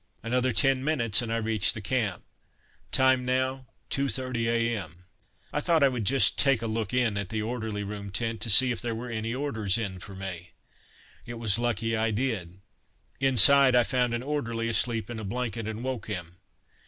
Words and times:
Another 0.23 0.51
ten 0.51 0.83
minutes 0.83 1.21
and 1.21 1.31
I 1.31 1.37
reached 1.37 1.75
the 1.75 1.79
Camp. 1.79 2.23
Time 2.91 3.23
now 3.23 3.67
2.30 3.91 4.47
a.m. 4.49 5.03
I 5.53 5.59
thought 5.59 5.83
I 5.83 5.89
would 5.89 6.05
just 6.05 6.39
take 6.39 6.63
a 6.63 6.65
look 6.65 6.91
in 6.91 7.19
at 7.19 7.29
the 7.29 7.43
Orderly 7.43 7.83
Room 7.83 8.09
tent 8.09 8.41
to 8.41 8.49
see 8.49 8.71
if 8.71 8.81
there 8.81 8.95
were 8.95 9.09
any 9.11 9.35
orders 9.35 9.77
in 9.77 9.99
for 9.99 10.15
me. 10.15 10.53
It 11.27 11.35
was 11.35 11.59
lucky 11.59 11.95
I 11.95 12.09
did. 12.09 12.61
Inside 13.19 13.75
I 13.75 13.83
found 13.83 14.15
an 14.15 14.23
orderly 14.23 14.67
asleep 14.67 15.07
in 15.07 15.19
a 15.19 15.23
blanket, 15.23 15.67
and 15.67 15.83
woke 15.83 16.07
him. 16.07 16.37